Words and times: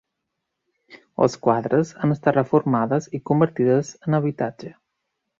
Les 1.23 1.33
quadres 1.47 1.91
han 2.05 2.15
estat 2.15 2.35
reformades 2.37 3.09
i 3.17 3.19
convertides 3.31 3.93
en 4.07 4.19
habitatge. 4.21 4.73